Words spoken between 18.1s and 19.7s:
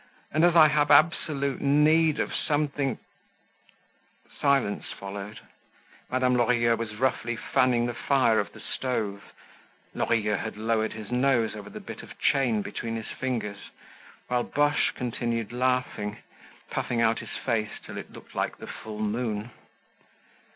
looked like the full moon.